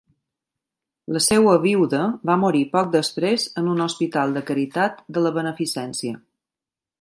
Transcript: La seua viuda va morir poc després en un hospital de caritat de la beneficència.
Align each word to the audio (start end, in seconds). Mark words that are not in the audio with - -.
La 1.17 1.19
seua 1.25 1.51
viuda 1.65 1.99
va 2.29 2.37
morir 2.45 2.61
poc 2.71 2.89
després 2.95 3.45
en 3.63 3.69
un 3.75 3.85
hospital 3.87 4.35
de 4.39 4.45
caritat 4.49 5.05
de 5.19 5.25
la 5.27 5.35
beneficència. 5.37 6.19